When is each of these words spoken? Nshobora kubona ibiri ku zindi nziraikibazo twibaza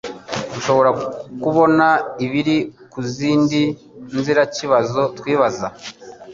Nshobora 0.57 0.89
kubona 1.43 1.87
ibiri 2.25 2.57
ku 2.91 2.99
zindi 3.13 3.61
nziraikibazo 4.17 5.01
twibaza 5.17 5.67